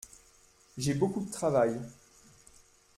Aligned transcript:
J’ai 0.79 0.95
beaucoup 0.95 1.19
de 1.23 1.29
travail. 1.31 1.79